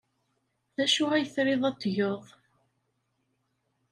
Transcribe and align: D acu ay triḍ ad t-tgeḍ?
D 0.75 0.77
acu 0.83 1.03
ay 1.11 1.25
triḍ 1.33 1.63
ad 1.69 1.75
t-tgeḍ? 1.77 2.23